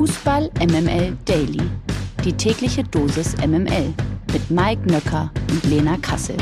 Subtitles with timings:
[0.00, 1.60] Fußball MML Daily.
[2.24, 3.92] Die tägliche Dosis MML
[4.32, 6.38] mit Mike Nöcker und Lena Kassel.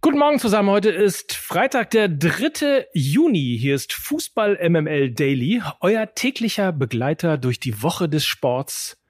[0.00, 0.70] Guten Morgen zusammen.
[0.70, 2.86] Heute ist Freitag, der 3.
[2.94, 3.58] Juni.
[3.60, 9.02] Hier ist Fußball MML Daily, euer täglicher Begleiter durch die Woche des Sports.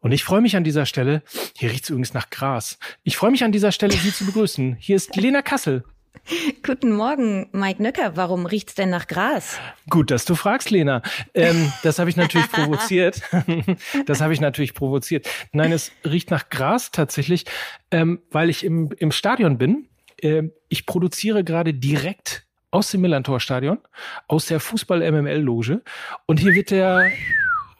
[0.00, 1.22] Und ich freue mich an dieser Stelle,
[1.54, 2.78] hier riecht es übrigens nach Gras.
[3.02, 4.76] Ich freue mich an dieser Stelle, Sie zu begrüßen.
[4.80, 5.84] Hier ist Lena Kassel.
[6.62, 8.16] Guten Morgen, Mike Nöcker.
[8.16, 9.58] Warum riecht's denn nach Gras?
[9.88, 11.02] Gut, dass du fragst, Lena.
[11.34, 13.22] Ähm, das habe ich natürlich provoziert.
[14.06, 15.28] das habe ich natürlich provoziert.
[15.52, 17.44] Nein, es riecht nach Gras tatsächlich,
[17.90, 19.88] ähm, weil ich im, im Stadion bin.
[20.20, 23.78] Ähm, ich produziere gerade direkt aus dem Millantor-Stadion,
[24.26, 25.82] aus der Fußball-MML-Loge.
[26.26, 27.10] Und hier wird der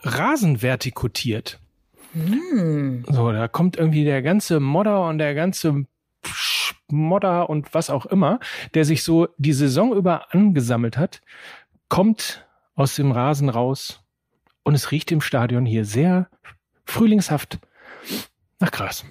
[0.02, 1.58] Rasen vertikutiert.
[2.12, 3.04] Hm.
[3.06, 5.84] So, da kommt irgendwie der ganze Modder und der ganze
[6.90, 8.40] Modder und was auch immer,
[8.74, 11.20] der sich so die Saison über angesammelt hat,
[11.88, 14.02] kommt aus dem Rasen raus
[14.62, 16.28] und es riecht im Stadion hier sehr
[16.84, 17.58] frühlingshaft
[18.60, 19.04] nach Gras.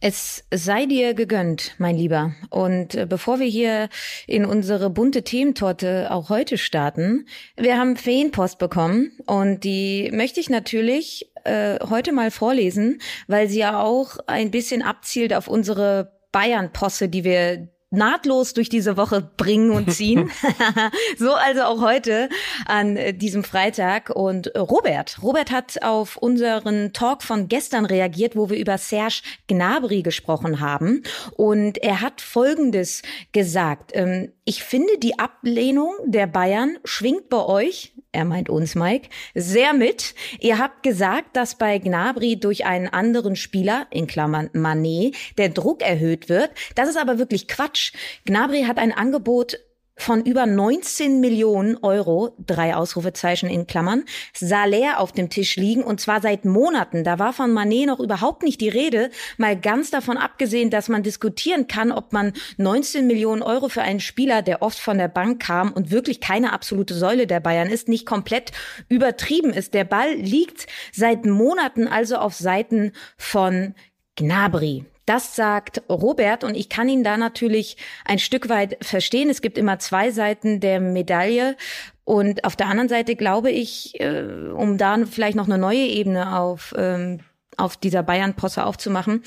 [0.00, 2.34] Es sei dir gegönnt, mein Lieber.
[2.50, 3.88] Und äh, bevor wir hier
[4.26, 10.48] in unsere bunte Thementorte auch heute starten, wir haben Feenpost bekommen und die möchte ich
[10.48, 17.08] natürlich äh, heute mal vorlesen, weil sie ja auch ein bisschen abzielt auf unsere Bayern-Posse,
[17.08, 20.30] die wir nahtlos durch diese Woche bringen und ziehen.
[21.18, 22.28] so also auch heute
[22.66, 24.10] an äh, diesem Freitag.
[24.10, 29.22] Und äh, Robert, Robert hat auf unseren Talk von gestern reagiert, wo wir über Serge
[29.46, 31.04] Gnabry gesprochen haben.
[31.36, 33.00] Und er hat Folgendes
[33.32, 33.92] gesagt.
[33.94, 39.72] Ähm, ich finde, die Ablehnung der Bayern schwingt bei euch, er meint uns, Mike, sehr
[39.74, 40.14] mit.
[40.40, 45.82] Ihr habt gesagt, dass bei Gnabry durch einen anderen Spieler, in Klammern Manet, der Druck
[45.82, 46.50] erhöht wird.
[46.74, 47.92] Das ist aber wirklich Quatsch.
[48.24, 49.58] Gnabry hat ein Angebot
[49.96, 56.00] von über 19 Millionen Euro, drei Ausrufezeichen in Klammern, Salär auf dem Tisch liegen und
[56.00, 57.02] zwar seit Monaten.
[57.02, 61.02] Da war von Manet noch überhaupt nicht die Rede, mal ganz davon abgesehen, dass man
[61.02, 65.42] diskutieren kann, ob man 19 Millionen Euro für einen Spieler, der oft von der Bank
[65.42, 68.52] kam und wirklich keine absolute Säule der Bayern ist, nicht komplett
[68.88, 69.74] übertrieben ist.
[69.74, 73.74] Der Ball liegt seit Monaten also auf Seiten von
[74.16, 74.84] Gnabry.
[75.06, 79.30] Das sagt Robert und ich kann ihn da natürlich ein Stück weit verstehen.
[79.30, 81.56] Es gibt immer zwei Seiten der Medaille
[82.04, 84.22] und auf der anderen Seite glaube ich, äh,
[84.52, 87.20] um da vielleicht noch eine neue Ebene auf, ähm,
[87.56, 89.22] auf dieser Bayern-Posse aufzumachen,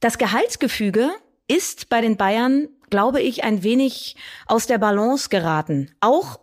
[0.00, 1.10] das Gehaltsgefüge
[1.48, 4.16] ist bei den Bayern, glaube ich, ein wenig
[4.46, 5.90] aus der Balance geraten.
[6.00, 6.38] Auch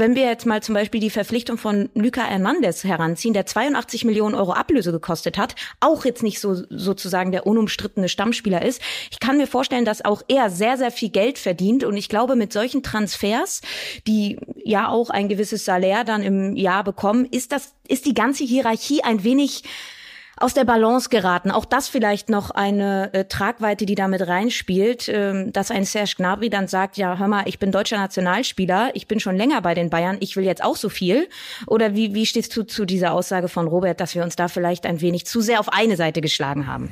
[0.00, 4.36] wenn wir jetzt mal zum Beispiel die Verpflichtung von Luca Hernandez heranziehen, der 82 Millionen
[4.36, 9.38] Euro Ablöse gekostet hat, auch jetzt nicht so sozusagen der unumstrittene Stammspieler ist, ich kann
[9.38, 11.82] mir vorstellen, dass auch er sehr, sehr viel Geld verdient.
[11.82, 13.60] Und ich glaube, mit solchen Transfers,
[14.06, 18.44] die ja auch ein gewisses Salär dann im Jahr bekommen, ist das, ist die ganze
[18.44, 19.64] Hierarchie ein wenig
[20.40, 21.50] aus der Balance geraten.
[21.50, 26.50] Auch das vielleicht noch eine äh, Tragweite, die damit reinspielt, ähm, dass ein Serge Gnabry
[26.50, 29.90] dann sagt, ja, hör mal, ich bin deutscher Nationalspieler, ich bin schon länger bei den
[29.90, 31.28] Bayern, ich will jetzt auch so viel.
[31.66, 34.86] Oder wie, wie stehst du zu dieser Aussage von Robert, dass wir uns da vielleicht
[34.86, 36.90] ein wenig zu sehr auf eine Seite geschlagen haben?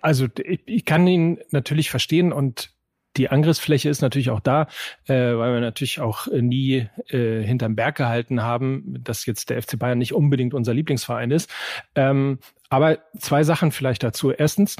[0.00, 2.70] Also ich, ich kann ihn natürlich verstehen und
[3.16, 4.66] die Angriffsfläche ist natürlich auch da,
[5.06, 9.62] äh, weil wir natürlich auch äh, nie äh, hinterm Berg gehalten haben, dass jetzt der
[9.62, 11.50] FC Bayern nicht unbedingt unser Lieblingsverein ist.
[11.94, 12.38] Ähm,
[12.74, 14.32] aber zwei Sachen vielleicht dazu.
[14.32, 14.76] Erstens,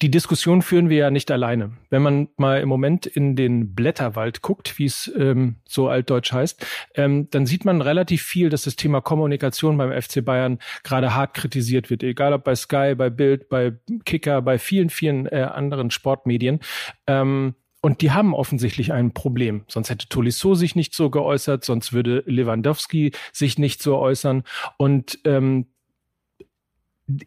[0.00, 1.72] die Diskussion führen wir ja nicht alleine.
[1.90, 6.64] Wenn man mal im Moment in den Blätterwald guckt, wie es ähm, so altdeutsch heißt,
[6.94, 11.34] ähm, dann sieht man relativ viel, dass das Thema Kommunikation beim FC Bayern gerade hart
[11.34, 12.04] kritisiert wird.
[12.04, 13.72] Egal ob bei Sky, bei Bild, bei
[14.04, 16.60] Kicker, bei vielen, vielen äh, anderen Sportmedien.
[17.08, 19.64] Ähm, und die haben offensichtlich ein Problem.
[19.66, 24.44] Sonst hätte Tolisso sich nicht so geäußert, sonst würde Lewandowski sich nicht so äußern.
[24.78, 25.66] Und ähm,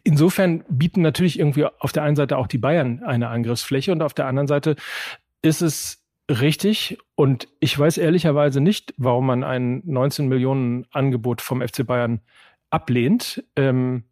[0.04, 4.14] insofern bieten natürlich irgendwie auf der einen Seite auch die Bayern eine Angriffsfläche und auf
[4.14, 4.76] der anderen Seite
[5.42, 11.60] ist es richtig und ich weiß ehrlicherweise nicht, warum man ein 19 Millionen Angebot vom
[11.60, 12.20] FC Bayern
[12.70, 13.44] ablehnt.
[13.54, 14.04] Ähm,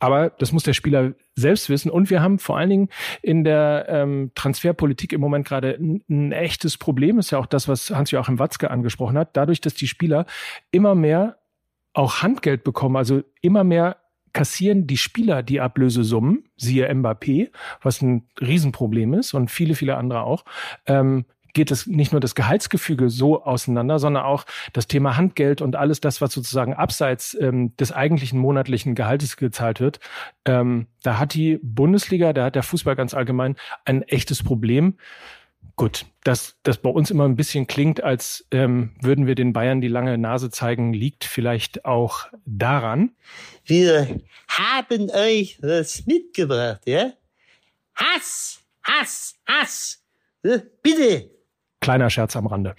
[0.00, 1.90] aber das muss der Spieler selbst wissen.
[1.90, 2.88] Und wir haben vor allen Dingen
[3.22, 7.18] in der ähm, Transferpolitik im Moment gerade ein, ein, echtes Problem.
[7.18, 9.36] ist ja auch das, was Hans-Joachim Watzke angesprochen hat.
[9.36, 10.26] Dadurch, dass die Spieler
[10.70, 11.38] immer mehr
[11.92, 13.98] auch Handgeld bekommen, also immer mehr
[14.34, 17.50] kassieren die Spieler die Ablösesummen, siehe Mbappé,
[17.80, 20.44] was ein Riesenproblem ist und viele, viele andere auch.
[20.86, 25.76] Ähm, geht es nicht nur das Gehaltsgefüge so auseinander, sondern auch das Thema Handgeld und
[25.76, 30.00] alles das, was sozusagen abseits ähm, des eigentlichen monatlichen Gehaltes gezahlt wird.
[30.44, 33.54] Ähm, da hat die Bundesliga, da hat der Fußball ganz allgemein
[33.84, 34.96] ein echtes Problem.
[35.76, 39.80] Gut, dass das bei uns immer ein bisschen klingt, als ähm, würden wir den Bayern
[39.80, 43.16] die lange Nase zeigen, liegt vielleicht auch daran.
[43.64, 47.12] Wir haben euch was mitgebracht, ja?
[47.96, 50.04] Hass, Hass, Hass.
[50.44, 51.30] Äh, bitte.
[51.80, 52.76] Kleiner Scherz am Rande.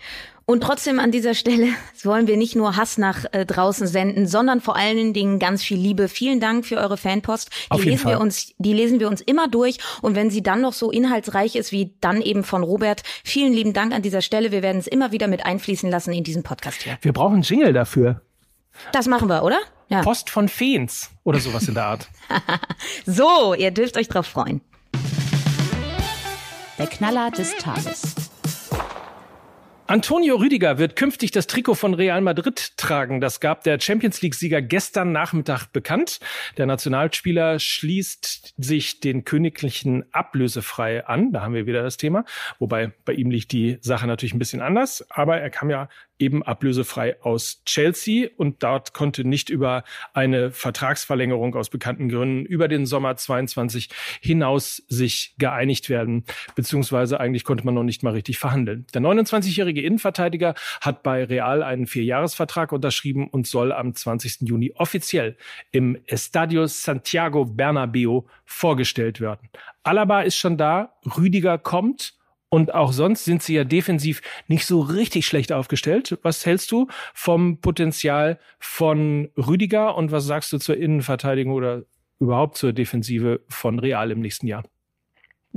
[0.48, 1.70] Und trotzdem an dieser Stelle
[2.04, 5.78] wollen wir nicht nur Hass nach äh, draußen senden, sondern vor allen Dingen ganz viel
[5.78, 6.08] Liebe.
[6.08, 7.50] Vielen Dank für eure Fanpost.
[7.50, 8.14] Die Auf jeden lesen Fall.
[8.14, 9.78] wir uns, die lesen wir uns immer durch.
[10.02, 13.74] Und wenn sie dann noch so inhaltsreich ist wie dann eben von Robert, vielen lieben
[13.74, 14.52] Dank an dieser Stelle.
[14.52, 16.98] Wir werden es immer wieder mit einfließen lassen in diesen Podcast hier.
[17.02, 18.22] Wir brauchen einen Jingle dafür.
[18.92, 19.60] Das machen wir, oder?
[19.90, 20.02] Ja.
[20.02, 22.10] Post von Feens oder sowas in der Art.
[23.06, 24.62] So, ihr dürft euch drauf freuen.
[26.78, 28.16] Der Knaller des Tages.
[29.88, 33.22] Antonio Rüdiger wird künftig das Trikot von Real Madrid tragen.
[33.22, 36.20] Das gab der Champions League-Sieger gestern Nachmittag bekannt.
[36.58, 41.32] Der Nationalspieler schließt sich den Königlichen ablösefrei an.
[41.32, 42.26] Da haben wir wieder das Thema.
[42.58, 45.06] Wobei bei ihm liegt die Sache natürlich ein bisschen anders.
[45.12, 45.88] Aber er kam ja
[46.20, 49.84] eben ablösefrei aus Chelsea und dort konnte nicht über
[50.14, 53.90] eine Vertragsverlängerung aus bekannten Gründen über den Sommer 22
[54.22, 56.24] hinaus sich geeinigt werden,
[56.56, 58.86] beziehungsweise eigentlich konnte man noch nicht mal richtig verhandeln.
[58.94, 64.42] Der 29-jährige Innenverteidiger hat bei Real einen Vierjahresvertrag unterschrieben und soll am 20.
[64.42, 65.38] Juni offiziell
[65.72, 69.50] im Estadio Santiago Bernabeo vorgestellt werden.
[69.84, 72.15] Alaba ist schon da, Rüdiger kommt
[72.50, 76.18] und auch sonst sind sie ja defensiv nicht so richtig schlecht aufgestellt.
[76.22, 81.84] Was hältst du vom Potenzial von Rüdiger und was sagst du zur Innenverteidigung oder
[82.20, 84.64] überhaupt zur Defensive von Real im nächsten Jahr?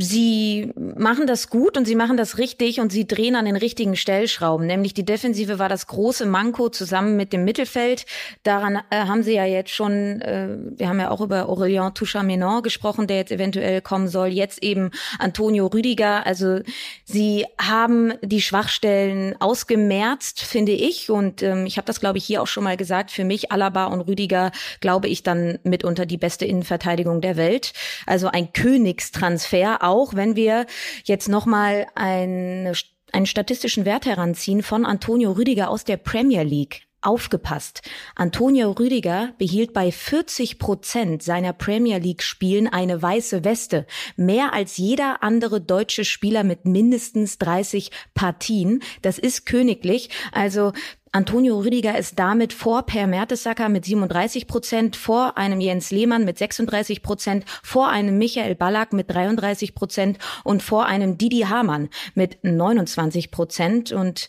[0.00, 3.96] Sie machen das gut und sie machen das richtig und sie drehen an den richtigen
[3.96, 4.64] Stellschrauben.
[4.64, 8.06] Nämlich die Defensive war das große Manko zusammen mit dem Mittelfeld.
[8.44, 12.62] Daran äh, haben sie ja jetzt schon, äh, wir haben ja auch über Aurélien Touchard-Menon
[12.62, 14.28] gesprochen, der jetzt eventuell kommen soll.
[14.28, 16.24] Jetzt eben Antonio Rüdiger.
[16.24, 16.60] Also
[17.04, 21.10] sie haben die Schwachstellen ausgemerzt, finde ich.
[21.10, 23.10] Und ähm, ich habe das, glaube ich, hier auch schon mal gesagt.
[23.10, 27.72] Für mich Alaba und Rüdiger, glaube ich, dann mitunter die beste Innenverteidigung der Welt.
[28.06, 30.66] Also ein Königstransfer auch wenn wir
[31.04, 32.72] jetzt nochmal eine,
[33.12, 36.88] einen statistischen Wert heranziehen von Antonio Rüdiger aus der Premier League.
[37.00, 37.82] Aufgepasst.
[38.16, 43.86] Antonio Rüdiger behielt bei 40 Prozent seiner Premier League Spielen eine weiße Weste.
[44.16, 48.82] Mehr als jeder andere deutsche Spieler mit mindestens 30 Partien.
[49.02, 50.10] Das ist königlich.
[50.32, 50.72] Also
[51.12, 56.38] Antonio Rüdiger ist damit vor Per Mertesacker mit 37 Prozent, vor einem Jens Lehmann mit
[56.38, 62.38] 36 Prozent, vor einem Michael Ballack mit 33 Prozent und vor einem Didi Hamann mit
[62.42, 63.92] 29 Prozent.
[63.92, 64.28] Und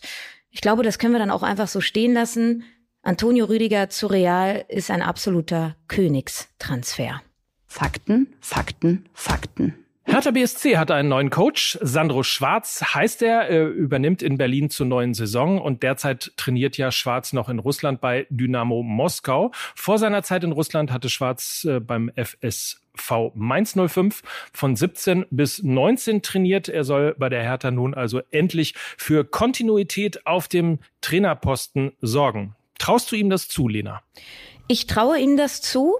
[0.50, 2.64] ich glaube, das können wir dann auch einfach so stehen lassen.
[3.02, 7.22] Antonio Rüdiger zu Real ist ein absoluter Königstransfer.
[7.66, 9.86] Fakten, Fakten, Fakten.
[10.10, 11.78] Hertha BSC hat einen neuen Coach.
[11.80, 16.90] Sandro Schwarz heißt er, er übernimmt in Berlin zur neuen Saison und derzeit trainiert ja
[16.90, 19.52] Schwarz noch in Russland bei Dynamo Moskau.
[19.76, 24.22] Vor seiner Zeit in Russland hatte Schwarz äh, beim FSV Mainz 05
[24.52, 26.68] von 17 bis 19 trainiert.
[26.68, 32.56] Er soll bei der Hertha nun also endlich für Kontinuität auf dem Trainerposten sorgen.
[32.80, 34.02] Traust du ihm das zu, Lena?
[34.66, 35.98] Ich traue ihm das zu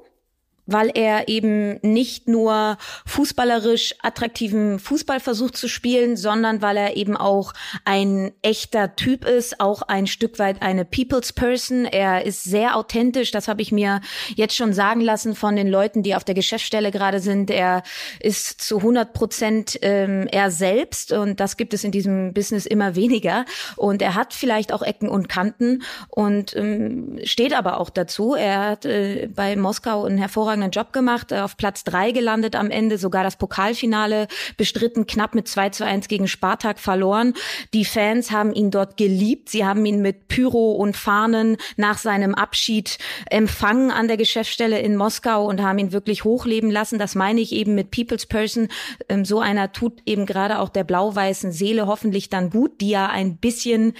[0.72, 7.16] weil er eben nicht nur fußballerisch attraktiven Fußball versucht zu spielen, sondern weil er eben
[7.16, 7.52] auch
[7.84, 11.84] ein echter Typ ist, auch ein Stück weit eine People's Person.
[11.84, 14.00] Er ist sehr authentisch, das habe ich mir
[14.36, 17.50] jetzt schon sagen lassen von den Leuten, die auf der Geschäftsstelle gerade sind.
[17.50, 17.82] Er
[18.20, 22.94] ist zu 100 Prozent ähm, er selbst und das gibt es in diesem Business immer
[22.94, 23.44] weniger.
[23.76, 28.34] Und er hat vielleicht auch Ecken und Kanten und ähm, steht aber auch dazu.
[28.34, 32.70] Er hat äh, bei Moskau einen hervorragenden Job gemacht, äh, auf Platz drei gelandet am
[32.70, 37.34] Ende, sogar das Pokalfinale bestritten, knapp mit 2 zu 1 gegen Spartak verloren.
[37.72, 39.48] Die Fans haben ihn dort geliebt.
[39.48, 42.98] Sie haben ihn mit Pyro und Fahnen nach seinem Abschied
[43.30, 46.98] empfangen an der Geschäftsstelle in Moskau und haben ihn wirklich hochleben lassen.
[46.98, 48.68] Das meine ich eben mit People's Person.
[49.08, 53.08] Ähm, so einer tut eben gerade auch der blau-weißen Seele hoffentlich dann gut, die ja
[53.08, 53.94] ein bisschen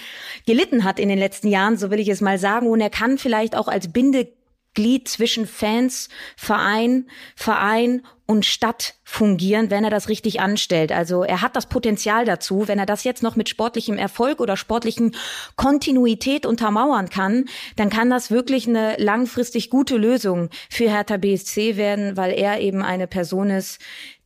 [0.47, 2.67] gelitten hat in den letzten Jahren, so will ich es mal sagen.
[2.69, 4.29] Und er kann vielleicht auch als Binde
[4.75, 10.93] Glied zwischen Fans, Verein, Verein und Stadt fungieren, wenn er das richtig anstellt.
[10.93, 14.57] Also er hat das Potenzial dazu, wenn er das jetzt noch mit sportlichem Erfolg oder
[14.57, 15.17] sportlichen
[15.57, 22.17] Kontinuität untermauern kann, dann kann das wirklich eine langfristig gute Lösung für Hertha BSC werden,
[22.17, 23.81] weil er eben eine Person ist,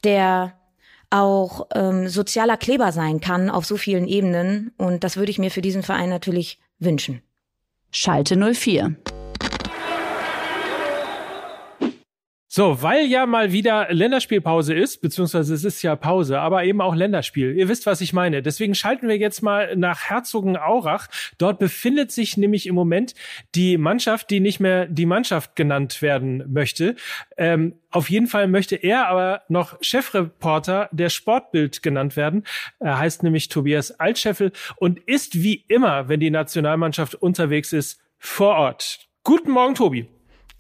[0.05, 0.59] der
[1.09, 4.73] auch ähm, sozialer Kleber sein kann auf so vielen Ebenen.
[4.77, 7.23] Und das würde ich mir für diesen Verein natürlich wünschen.
[7.91, 8.97] Schalte 04.
[12.57, 16.95] So, weil ja mal wieder Länderspielpause ist, beziehungsweise es ist ja Pause, aber eben auch
[16.95, 17.59] Länderspiel.
[17.59, 18.43] Ihr wisst, was ich meine.
[18.43, 21.09] Deswegen schalten wir jetzt mal nach Herzogenaurach.
[21.37, 23.15] Dort befindet sich nämlich im Moment
[23.57, 26.95] die Mannschaft, die nicht mehr die Mannschaft genannt werden möchte.
[27.37, 32.45] Ähm, auf jeden Fall möchte er aber noch Chefreporter der Sportbild genannt werden.
[32.79, 38.55] Er heißt nämlich Tobias Altscheffel und ist wie immer, wenn die Nationalmannschaft unterwegs ist, vor
[38.55, 39.09] Ort.
[39.25, 40.14] Guten Morgen, Tobi.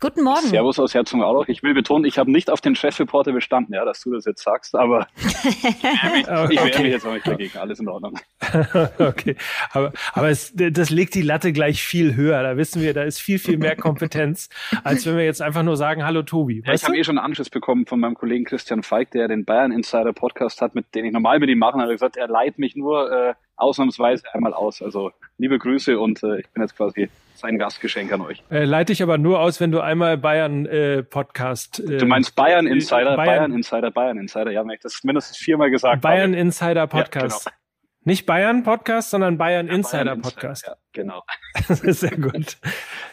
[0.04, 0.48] Guten Morgen.
[0.48, 1.48] Servus aus Herzogenaurach.
[1.48, 4.42] Ich will betonen, ich habe nicht auf den Chefreporter bestanden, ja, dass du das jetzt
[4.42, 6.90] sagst, aber ich wehre mich, okay.
[6.90, 7.56] jetzt auch nicht dagegen.
[7.56, 8.18] Alles in Ordnung.
[8.98, 9.34] okay,
[9.72, 12.42] aber, aber es, das legt die Latte gleich viel höher.
[12.42, 14.50] Da wissen wir, da ist viel, viel mehr Kompetenz,
[14.82, 16.62] als wenn wir jetzt einfach nur sagen, hallo Tobi.
[16.66, 19.46] Ja, ich habe eh schon einen Anschluss bekommen von meinem Kollegen Christian Feig, der den
[19.46, 21.78] Bayern Insider Podcast hat, mit dem ich normal mit ihm mache.
[21.78, 24.82] Er hat gesagt, er leiht mich nur äh, ausnahmsweise einmal aus.
[24.82, 27.08] Also liebe Grüße und äh, ich bin jetzt quasi
[27.44, 28.42] sein Gastgeschenk an euch.
[28.50, 31.78] Äh, leite ich aber nur aus, wenn du einmal Bayern äh, Podcast.
[31.78, 34.50] Äh, du meinst Bayern Insider, Bayern, Bayern Insider, Bayern Insider.
[34.50, 36.40] Ja, ich das mindestens viermal gesagt Bayern habe.
[36.40, 37.44] Insider Podcast.
[37.44, 37.63] Ja, genau.
[38.06, 40.64] Nicht Bayern Podcast, sondern Bayern ja, Insider Bayern Podcast.
[40.64, 41.22] Insider, ja, genau.
[41.92, 42.58] Sehr gut.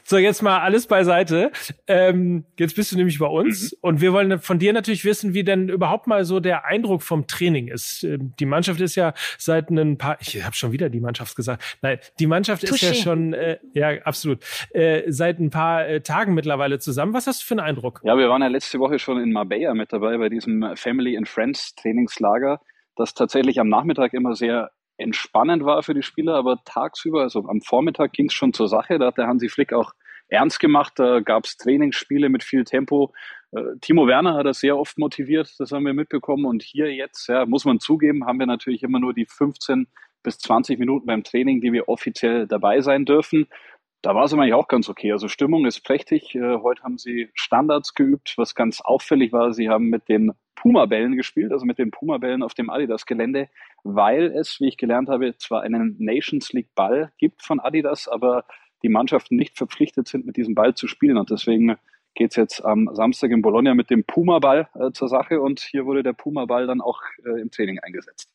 [0.03, 1.51] So, jetzt mal alles beiseite.
[1.87, 3.77] Ähm, jetzt bist du nämlich bei uns mhm.
[3.81, 7.25] und wir wollen von dir natürlich wissen, wie denn überhaupt mal so der Eindruck vom
[7.25, 8.03] Training ist.
[8.03, 11.77] Ähm, die Mannschaft ist ja seit ein paar, ich habe schon wieder die Mannschaft gesagt.
[11.81, 12.73] Nein, die Mannschaft Touché.
[12.73, 14.39] ist ja schon, äh, ja absolut,
[14.71, 17.13] äh, seit ein paar äh, Tagen mittlerweile zusammen.
[17.13, 18.01] Was hast du für einen Eindruck?
[18.03, 21.29] Ja, wir waren ja letzte Woche schon in Marbella mit dabei bei diesem Family and
[21.29, 22.59] Friends Trainingslager
[22.95, 27.61] das tatsächlich am Nachmittag immer sehr entspannend war für die Spieler, aber tagsüber, also am
[27.61, 28.99] Vormittag ging es schon zur Sache.
[28.99, 29.93] Da hat der Hansi Flick auch
[30.31, 30.93] ernst gemacht.
[30.95, 33.13] Da gab es Trainingsspiele mit viel Tempo.
[33.51, 36.45] Äh, Timo Werner hat das sehr oft motiviert, das haben wir mitbekommen.
[36.45, 39.87] Und hier jetzt, ja, muss man zugeben, haben wir natürlich immer nur die 15
[40.23, 43.47] bis 20 Minuten beim Training, die wir offiziell dabei sein dürfen.
[44.01, 45.11] Da war es eigentlich auch ganz okay.
[45.11, 46.33] Also Stimmung ist prächtig.
[46.33, 48.33] Äh, heute haben sie Standards geübt.
[48.37, 52.53] Was ganz auffällig war, sie haben mit den Puma-Bällen gespielt, also mit den Puma-Bällen auf
[52.53, 53.49] dem Adidas-Gelände,
[53.83, 58.45] weil es, wie ich gelernt habe, zwar einen Nations League-Ball gibt von Adidas, aber
[58.83, 61.17] die Mannschaften nicht verpflichtet sind, mit diesem Ball zu spielen.
[61.17, 61.77] Und deswegen
[62.13, 65.85] geht es jetzt am Samstag in Bologna mit dem Puma-Ball äh, zur Sache und hier
[65.85, 68.31] wurde der Puma-Ball dann auch äh, im Training eingesetzt.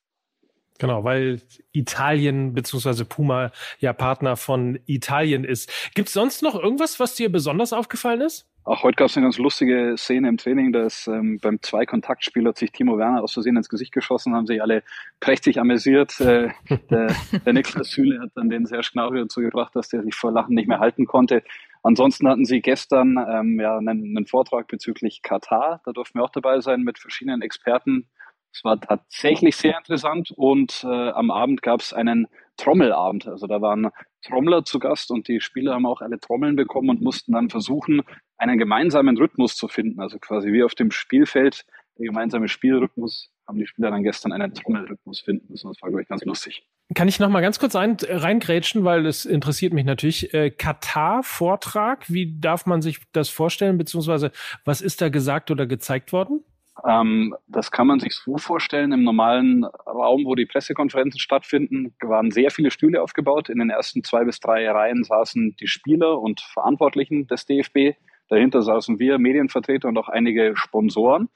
[0.78, 1.40] Genau, weil
[1.72, 3.04] Italien bzw.
[3.04, 5.70] Puma ja Partner von Italien ist.
[5.94, 8.46] Gibt es sonst noch irgendwas, was dir besonders aufgefallen ist?
[8.66, 12.58] Auch heute gab es eine ganz lustige Szene im Training, dass ähm, beim Zwei-Kontaktspiel hat
[12.58, 14.82] sich Timo Werner aus Versehen ins Gesicht geschossen, haben sich alle
[15.20, 16.20] prächtig amüsiert.
[16.20, 16.48] Äh,
[16.90, 17.14] der,
[17.46, 20.56] der Niklas Süle hat dann den Serge Gnabry dazu gebracht, dass der sich vor Lachen
[20.56, 21.44] nicht mehr halten konnte.
[21.84, 25.80] Ansonsten hatten sie gestern ähm, ja einen, einen Vortrag bezüglich Katar.
[25.84, 28.08] Da durften wir auch dabei sein mit verschiedenen Experten.
[28.56, 33.28] Es war tatsächlich sehr interessant und äh, am Abend gab es einen Trommelabend.
[33.28, 33.90] Also da waren
[34.22, 38.00] Trommler zu Gast und die Spieler haben auch alle Trommeln bekommen und mussten dann versuchen,
[38.38, 40.00] einen gemeinsamen Rhythmus zu finden.
[40.00, 41.66] Also quasi wie auf dem Spielfeld
[41.98, 45.68] der gemeinsame Spielrhythmus haben die Spieler dann gestern einen Trommelrhythmus finden müssen.
[45.68, 46.66] Das war, glaube ich, ganz lustig.
[46.94, 50.32] Kann ich noch mal ganz kurz ein, reingrätschen, weil es interessiert mich natürlich.
[50.32, 54.32] Äh, Katar-Vortrag, wie darf man sich das vorstellen, beziehungsweise
[54.64, 56.42] was ist da gesagt oder gezeigt worden?
[56.86, 58.92] Ähm, das kann man sich so vorstellen.
[58.92, 63.48] Im normalen Raum, wo die Pressekonferenzen stattfinden, waren sehr viele Stühle aufgebaut.
[63.48, 67.96] In den ersten zwei bis drei Reihen saßen die Spieler und Verantwortlichen des DFB.
[68.28, 71.28] Dahinter saßen wir, Medienvertreter und auch einige Sponsoren.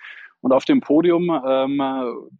[0.42, 1.82] Und auf dem Podium ähm,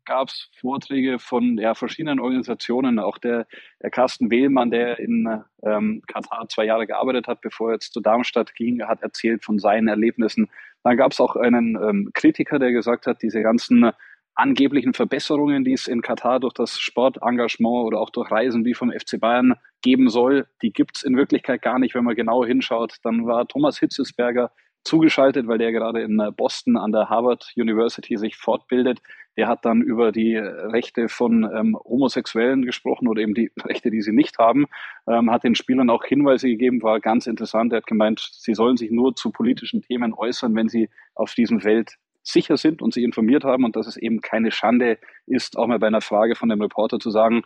[0.07, 2.99] gab es Vorträge von ja, verschiedenen Organisationen.
[2.99, 3.47] Auch der,
[3.83, 8.01] der Carsten Wehlmann, der in ähm, Katar zwei Jahre gearbeitet hat, bevor er jetzt zu
[8.01, 10.49] Darmstadt ging, hat erzählt von seinen Erlebnissen.
[10.83, 13.93] Dann gab es auch einen ähm, Kritiker, der gesagt hat, diese ganzen
[14.35, 18.91] angeblichen Verbesserungen, die es in Katar durch das Sportengagement oder auch durch Reisen wie vom
[18.91, 22.97] FC Bayern geben soll, die gibt es in Wirklichkeit gar nicht, wenn man genau hinschaut.
[23.03, 24.51] Dann war Thomas Hitzesberger
[24.85, 29.01] zugeschaltet, weil der gerade in äh, Boston an der Harvard University sich fortbildet.
[29.37, 34.03] Der hat dann über die Rechte von ähm, Homosexuellen gesprochen oder eben die Rechte, die
[34.03, 34.67] sie nicht haben,
[35.09, 37.73] ähm, hat den Spielern auch Hinweise gegeben, war ganz interessant.
[37.73, 41.61] Er hat gemeint, sie sollen sich nur zu politischen Themen äußern, wenn sie auf diesem
[41.61, 45.67] Feld sicher sind und sie informiert haben und dass es eben keine Schande ist, auch
[45.67, 47.43] mal bei einer Frage von dem Reporter zu sagen,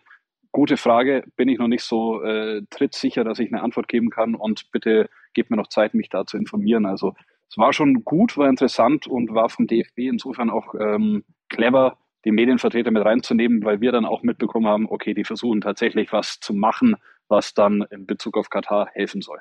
[0.55, 4.37] gute Frage, bin ich noch nicht so äh, trittsicher, dass ich eine Antwort geben kann
[4.37, 6.87] und bitte gebt mir noch Zeit, mich da zu informieren.
[6.87, 7.15] Also
[7.51, 12.31] es war schon gut, war interessant und war vom DFB insofern auch ähm, clever, die
[12.31, 16.55] Medienvertreter mit reinzunehmen, weil wir dann auch mitbekommen haben, okay, die versuchen tatsächlich was zu
[16.55, 16.95] machen,
[17.27, 19.41] was dann in Bezug auf Katar helfen soll.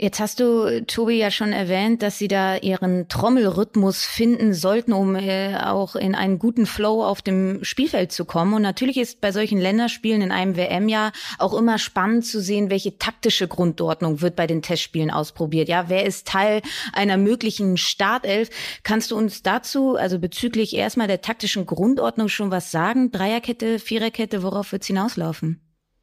[0.00, 5.16] Jetzt hast du, Tobi, ja schon erwähnt, dass sie da ihren Trommelrhythmus finden sollten, um
[5.16, 8.54] äh, auch in einen guten Flow auf dem Spielfeld zu kommen.
[8.54, 12.98] Und natürlich ist bei solchen Länderspielen in einem WM-Jahr auch immer spannend zu sehen, welche
[12.98, 15.68] taktische Grundordnung wird bei den Testspielen ausprobiert.
[15.68, 16.62] Ja, wer ist Teil
[16.92, 18.50] einer möglichen Startelf?
[18.84, 23.10] Kannst du uns dazu, also bezüglich erstmal der taktischen Grundordnung schon was sagen?
[23.10, 25.60] Dreierkette, Viererkette, worauf wird's hinauslaufen?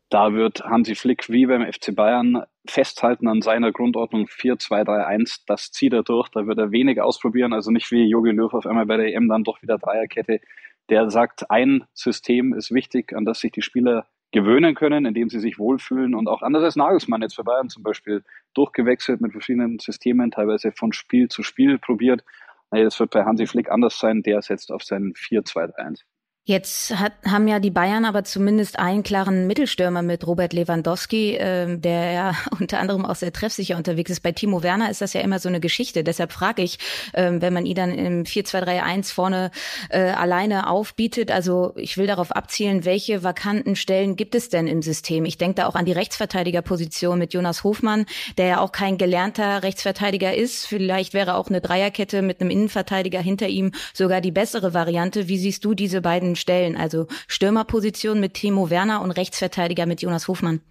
[0.10, 5.42] Da wird Hansi Flick wie beim FC Bayern festhalten an seiner Grundordnung 4-2-3-1.
[5.48, 6.30] Das zieht er durch.
[6.30, 7.54] Da wird er wenig ausprobieren.
[7.54, 10.42] Also nicht wie Jogi Löw auf einmal bei der EM dann doch wieder Dreierkette.
[10.90, 15.40] Der sagt, ein System ist wichtig, an das sich die Spieler gewöhnen können, indem sie
[15.40, 19.80] sich wohlfühlen und auch anders als Nagelsmann jetzt bei Bayern zum Beispiel durchgewechselt mit verschiedenen
[19.80, 22.24] Systemen, teilweise von Spiel zu Spiel probiert.
[22.70, 24.22] Das wird bei Hansi Flick anders sein.
[24.22, 26.02] Der setzt auf seinen 4-2-3-1.
[26.48, 31.76] Jetzt hat, haben ja die Bayern aber zumindest einen klaren Mittelstürmer mit Robert Lewandowski, äh,
[31.76, 34.20] der ja unter anderem auch sehr treffsicher unterwegs ist.
[34.20, 36.04] Bei Timo Werner ist das ja immer so eine Geschichte.
[36.04, 36.78] Deshalb frage ich,
[37.14, 39.50] äh, wenn man ihn dann im 4-2-3-1 vorne
[39.90, 44.84] äh, alleine aufbietet, also ich will darauf abzielen, welche vakanten Stellen gibt es denn im
[44.84, 45.26] System?
[45.26, 48.06] Ich denke da auch an die Rechtsverteidigerposition mit Jonas Hofmann,
[48.38, 50.68] der ja auch kein gelernter Rechtsverteidiger ist.
[50.68, 55.28] Vielleicht wäre auch eine Dreierkette mit einem Innenverteidiger hinter ihm sogar die bessere Variante.
[55.28, 60.28] Wie siehst du diese beiden Stellen, also Stürmerposition mit Timo Werner und Rechtsverteidiger mit Jonas
[60.28, 60.62] Hofmann?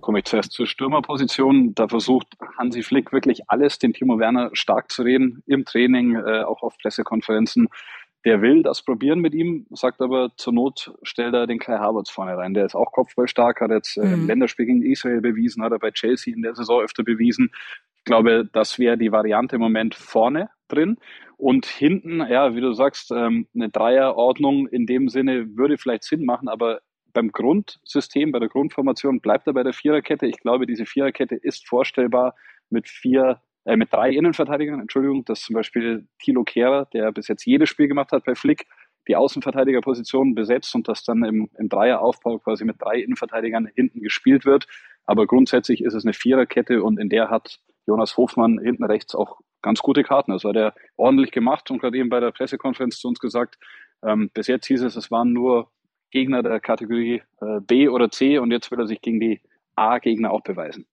[0.00, 1.74] Komme ich zuerst zur Stürmerposition.
[1.74, 6.42] Da versucht Hansi Flick wirklich alles, den Timo Werner stark zu reden, im Training, äh,
[6.42, 7.68] auch auf Pressekonferenzen.
[8.26, 12.10] Der will das probieren mit ihm, sagt aber zur Not stellt er den Kai Havertz
[12.10, 12.54] vorne rein.
[12.54, 14.14] Der ist auch kopfballstark, hat jetzt äh, mhm.
[14.14, 17.50] im Länderspiel gegen Israel bewiesen, hat er bei Chelsea in der Saison öfter bewiesen.
[17.98, 20.96] Ich glaube, das wäre die Variante im Moment vorne drin.
[21.36, 26.24] Und hinten, ja, wie du sagst, ähm, eine Dreierordnung in dem Sinne würde vielleicht Sinn
[26.24, 26.80] machen, aber
[27.12, 30.26] beim Grundsystem, bei der Grundformation bleibt er bei der Viererkette.
[30.26, 32.34] Ich glaube, diese Viererkette ist vorstellbar
[32.70, 37.44] mit vier, äh, mit drei Innenverteidigern, Entschuldigung, dass zum Beispiel Thilo Kehrer, der bis jetzt
[37.46, 38.66] jedes Spiel gemacht hat bei Flick,
[39.08, 44.44] die Außenverteidigerposition besetzt und das dann im, im Dreieraufbau quasi mit drei Innenverteidigern hinten gespielt
[44.44, 44.66] wird.
[45.04, 49.40] Aber grundsätzlich ist es eine Viererkette und in der hat Jonas Hofmann hinten rechts auch
[49.66, 50.30] ganz gute Karten.
[50.30, 53.58] Das hat er ordentlich gemacht und gerade eben bei der Pressekonferenz zu uns gesagt,
[54.04, 55.70] ähm, bis jetzt hieß es, es waren nur
[56.12, 59.40] Gegner der Kategorie äh, B oder C und jetzt will er sich gegen die
[59.74, 60.86] A-Gegner auch beweisen.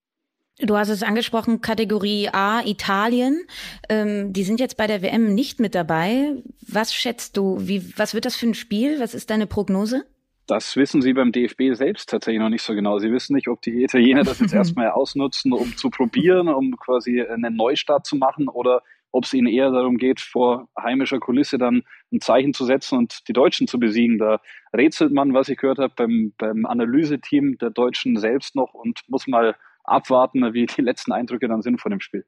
[0.60, 3.42] Du hast es angesprochen, Kategorie A, Italien.
[3.90, 6.34] Ähm, die sind jetzt bei der WM nicht mit dabei.
[6.68, 7.58] Was schätzt du?
[7.60, 9.00] Wie, was wird das für ein Spiel?
[9.00, 10.06] Was ist deine Prognose?
[10.46, 13.00] Das wissen sie beim DFB selbst tatsächlich noch nicht so genau.
[13.00, 17.22] Sie wissen nicht, ob die Italiener das jetzt erstmal ausnutzen, um zu probieren, um quasi
[17.22, 18.82] einen Neustart zu machen oder
[19.14, 23.28] ob es ihnen eher darum geht, vor heimischer Kulisse dann ein Zeichen zu setzen und
[23.28, 24.18] die Deutschen zu besiegen.
[24.18, 24.42] Da
[24.76, 29.28] rätselt man, was ich gehört habe, beim, beim Analyseteam der Deutschen selbst noch und muss
[29.28, 32.26] mal abwarten, wie die letzten Eindrücke dann sind von dem Spiel.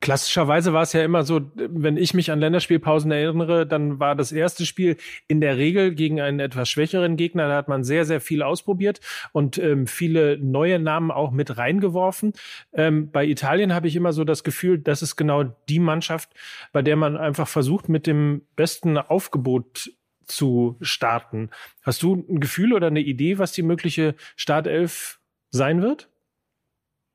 [0.00, 4.32] Klassischerweise war es ja immer so, wenn ich mich an Länderspielpausen erinnere, dann war das
[4.32, 4.96] erste Spiel
[5.28, 7.48] in der Regel gegen einen etwas schwächeren Gegner.
[7.48, 9.00] Da hat man sehr, sehr viel ausprobiert
[9.32, 12.32] und ähm, viele neue Namen auch mit reingeworfen.
[12.72, 16.30] Ähm, bei Italien habe ich immer so das Gefühl, das ist genau die Mannschaft,
[16.72, 19.90] bei der man einfach versucht, mit dem besten Aufgebot
[20.24, 21.50] zu starten.
[21.82, 26.08] Hast du ein Gefühl oder eine Idee, was die mögliche Startelf sein wird?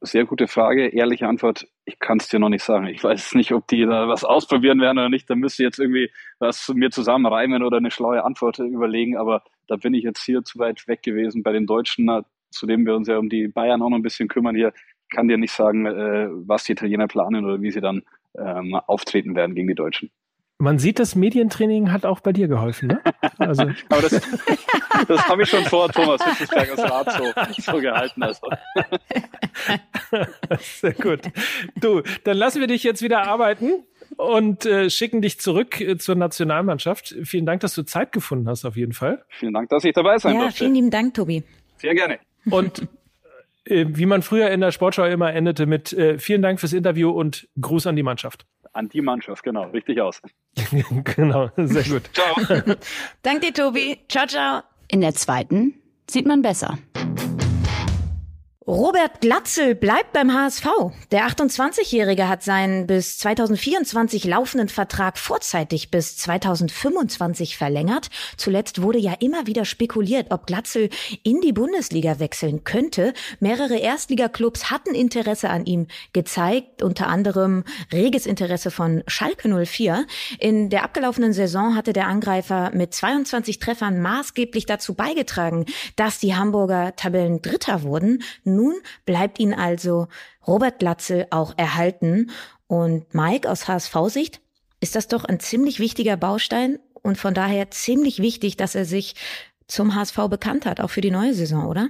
[0.02, 0.90] Sehr gute Frage.
[0.90, 2.88] Ehrliche Antwort, ich kann es dir noch nicht sagen.
[2.88, 5.30] Ich weiß nicht, ob die da was ausprobieren werden oder nicht.
[5.30, 9.18] Da müsste jetzt irgendwie was mir zusammenreimen oder eine schlaue Antwort überlegen.
[9.18, 12.10] Aber da bin ich jetzt hier zu weit weg gewesen bei den Deutschen,
[12.50, 14.74] zu dem wir uns ja um die Bayern auch noch ein bisschen kümmern hier.
[15.10, 18.02] Ich kann dir nicht sagen, äh, was die Italiener planen oder wie sie dann
[18.38, 20.10] ähm, auftreten werden gegen die Deutschen.
[20.58, 23.02] Man sieht, das Medientraining hat auch bei dir geholfen, ne?
[23.38, 23.64] Also.
[23.90, 24.22] Aber das,
[25.08, 28.24] das habe ich schon vor Thomas Hitzelsbergers Rat so, so gehalten.
[28.24, 28.48] Also.
[30.60, 31.22] Sehr gut.
[31.76, 33.84] Du, dann lassen wir dich jetzt wieder arbeiten
[34.16, 37.16] und äh, schicken dich zurück äh, zur Nationalmannschaft.
[37.24, 39.26] Vielen Dank, dass du Zeit gefunden hast, auf jeden Fall.
[39.30, 40.60] Vielen Dank, dass ich dabei sein ja, durfte.
[40.60, 41.44] Vielen lieben Dank, Tobi.
[41.78, 42.20] Sehr gerne.
[42.50, 42.88] Und
[43.66, 47.10] äh, wie man früher in der Sportschau immer endete mit äh, vielen Dank fürs Interview
[47.10, 48.46] und Gruß an die Mannschaft.
[48.76, 50.22] An die Mannschaft, genau, richtig aus.
[51.16, 52.10] genau, sehr gut.
[52.14, 52.36] ciao.
[53.22, 54.00] Dank dir, Tobi.
[54.10, 54.64] Ciao, ciao.
[54.90, 55.76] In der zweiten
[56.10, 56.78] sieht man besser.
[58.68, 60.66] Robert Glatzel bleibt beim HSV.
[61.12, 68.10] Der 28-Jährige hat seinen bis 2024 laufenden Vertrag vorzeitig bis 2025 verlängert.
[68.38, 70.90] Zuletzt wurde ja immer wieder spekuliert, ob Glatzel
[71.22, 73.14] in die Bundesliga wechseln könnte.
[73.40, 80.08] Mehrere Erstligaklubs hatten Interesse an ihm gezeigt, unter anderem reges Interesse von Schalke 04.
[80.40, 86.36] In der abgelaufenen Saison hatte der Angreifer mit 22 Treffern maßgeblich dazu beigetragen, dass die
[86.36, 88.24] Hamburger Tabellen Dritter wurden.
[88.56, 90.08] Nun bleibt ihn also
[90.46, 92.32] Robert Glatzel auch erhalten.
[92.68, 94.42] Und Mike aus HSV-Sicht
[94.80, 99.16] ist das doch ein ziemlich wichtiger Baustein und von daher ziemlich wichtig, dass er sich
[99.68, 101.90] zum HSV bekannt hat, auch für die neue Saison, oder?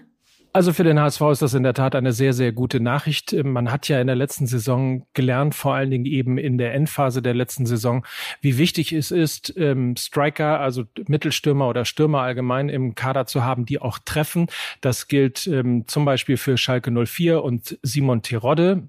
[0.56, 3.34] Also für den HSV ist das in der Tat eine sehr, sehr gute Nachricht.
[3.34, 7.22] Man hat ja in der letzten Saison gelernt, vor allen Dingen eben in der Endphase
[7.22, 8.06] der letzten Saison,
[8.40, 13.66] wie wichtig es ist, ähm, Striker, also Mittelstürmer oder Stürmer allgemein im Kader zu haben,
[13.66, 14.48] die auch treffen.
[14.80, 18.88] Das gilt ähm, zum Beispiel für Schalke 04 und Simon Terodde.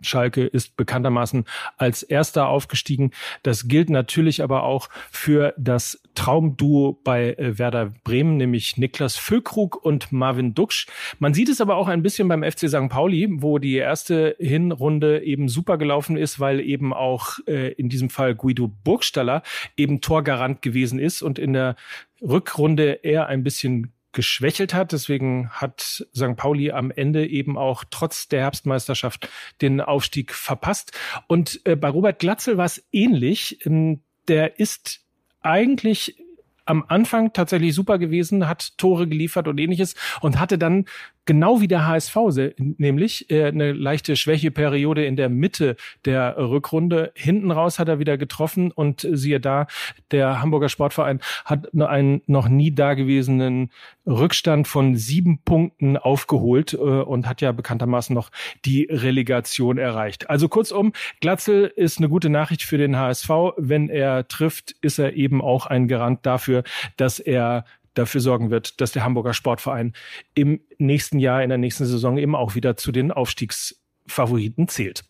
[0.00, 1.44] Schalke ist bekanntermaßen
[1.76, 3.12] als erster aufgestiegen.
[3.42, 9.76] Das gilt natürlich aber auch für das Traumduo bei äh, Werder Bremen, nämlich Niklas Füllkrug
[9.76, 10.86] und Marvin Duksch.
[11.18, 12.88] Man sieht es aber auch ein bisschen beim FC St.
[12.88, 18.10] Pauli, wo die erste Hinrunde eben super gelaufen ist, weil eben auch äh, in diesem
[18.10, 19.42] Fall Guido Burgstaller
[19.76, 21.76] eben Torgarant gewesen ist und in der
[22.22, 24.90] Rückrunde eher ein bisschen geschwächelt hat.
[24.90, 26.36] Deswegen hat St.
[26.36, 29.28] Pauli am Ende eben auch trotz der Herbstmeisterschaft
[29.60, 30.98] den Aufstieg verpasst.
[31.28, 33.64] Und äh, bei Robert Glatzel war es ähnlich.
[33.64, 35.04] Ähm, der ist
[35.42, 36.16] eigentlich
[36.64, 40.86] am Anfang tatsächlich super gewesen, hat Tore geliefert und ähnliches und hatte dann
[41.26, 42.16] genau wie der HSV,
[42.56, 47.12] nämlich äh, eine leichte Schwächeperiode in der Mitte der Rückrunde.
[47.14, 49.66] Hinten raus hat er wieder getroffen und siehe da,
[50.10, 53.70] der Hamburger Sportverein hat einen noch nie dagewesenen
[54.06, 58.30] Rückstand von sieben Punkten aufgeholt äh, und hat ja bekanntermaßen noch
[58.64, 60.30] die Relegation erreicht.
[60.30, 63.28] Also kurzum, Glatzel ist eine gute Nachricht für den HSV.
[63.56, 66.62] Wenn er trifft, ist er eben auch ein Garant dafür,
[66.96, 67.64] dass er
[67.98, 69.92] dafür sorgen wird, dass der Hamburger Sportverein
[70.34, 75.04] im nächsten Jahr, in der nächsten Saison eben auch wieder zu den Aufstiegsfavoriten zählt.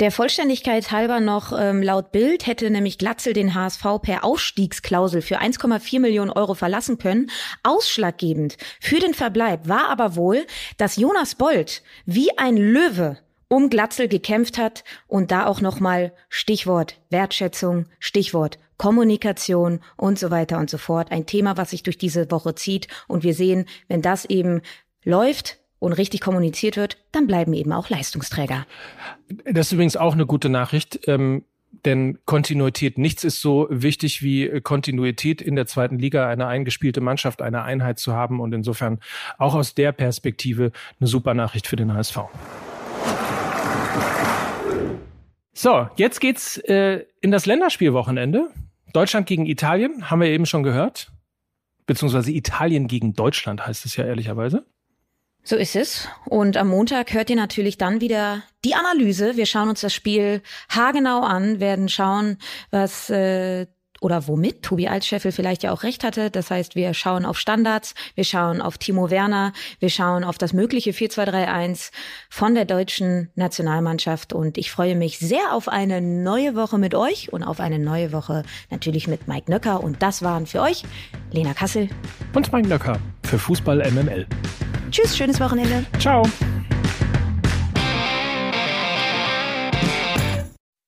[0.00, 5.40] Der Vollständigkeit halber noch, ähm, laut Bild hätte nämlich Glatzel den HSV per Ausstiegsklausel für
[5.40, 7.30] 1,4 Millionen Euro verlassen können.
[7.62, 13.18] Ausschlaggebend für den Verbleib war aber wohl, dass Jonas Bold wie ein Löwe
[13.48, 20.58] um Glatzel gekämpft hat und da auch nochmal Stichwort Wertschätzung, Stichwort Kommunikation und so weiter
[20.58, 21.10] und so fort.
[21.12, 22.88] Ein Thema, was sich durch diese Woche zieht.
[23.08, 24.60] Und wir sehen, wenn das eben
[25.04, 28.66] läuft, und richtig kommuniziert wird, dann bleiben eben auch Leistungsträger.
[29.44, 31.00] Das ist übrigens auch eine gute Nachricht.
[31.06, 31.44] Ähm
[31.84, 37.42] denn Kontinuität, nichts ist so wichtig wie Kontinuität in der zweiten Liga, eine eingespielte Mannschaft,
[37.42, 39.00] eine Einheit zu haben und insofern
[39.38, 42.18] auch aus der Perspektive eine super Nachricht für den HSV.
[45.54, 48.50] So, jetzt geht's äh, in das Länderspielwochenende.
[48.92, 51.12] Deutschland gegen Italien, haben wir eben schon gehört.
[51.86, 54.64] Beziehungsweise Italien gegen Deutschland heißt es ja ehrlicherweise.
[55.44, 56.08] So ist es.
[56.24, 59.36] Und am Montag hört ihr natürlich dann wieder die Analyse.
[59.36, 62.38] Wir schauen uns das Spiel haargenau an, werden schauen,
[62.70, 63.66] was äh,
[64.04, 66.30] oder womit Tobi Altscheffel vielleicht ja auch recht hatte.
[66.30, 70.52] Das heißt, wir schauen auf Standards, wir schauen auf Timo Werner, wir schauen auf das
[70.52, 71.90] mögliche 4-2-3-1
[72.28, 77.32] von der deutschen Nationalmannschaft und ich freue mich sehr auf eine neue Woche mit euch
[77.32, 80.82] und auf eine neue Woche natürlich mit Mike Nöcker und das waren für euch
[81.32, 81.88] Lena Kassel
[82.34, 84.26] und Mike Nöcker für Fußball MML.
[84.90, 85.86] Tschüss, schönes Wochenende.
[85.98, 86.24] Ciao.